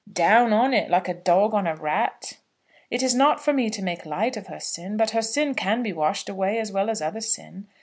[0.11, 2.37] "Down on it, like a dog on a rat."
[2.89, 5.83] "It is not for me to make light of her sin; but her sin can
[5.83, 7.67] be washed away as well as other sin.